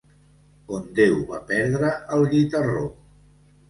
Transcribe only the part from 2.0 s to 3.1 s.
el guitarró.